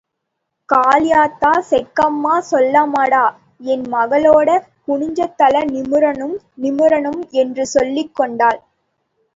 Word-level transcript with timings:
காளியாத்தா... 0.69 1.51
செக்கம்மா... 1.67 2.39
சொள்ளமாடா... 2.49 3.21
என் 3.65 3.85
மகளோட 3.93 4.49
குனிஞ்சதல 4.87 5.63
நிமுறணும்... 5.71 6.35
நிமுறணும் 6.61 7.23
என்று 7.37 7.65
சொல்லிக் 7.67 8.15
கொண்டாள். 8.15 8.61